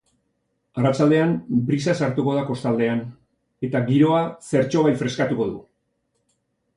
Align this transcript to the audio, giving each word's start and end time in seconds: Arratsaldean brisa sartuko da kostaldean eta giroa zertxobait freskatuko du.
Arratsaldean 0.83 1.33
brisa 1.67 1.93
sartuko 2.05 2.33
da 2.37 2.45
kostaldean 2.47 3.03
eta 3.69 3.81
giroa 3.91 4.23
zertxobait 4.47 4.99
freskatuko 5.03 5.47
du. 5.51 5.61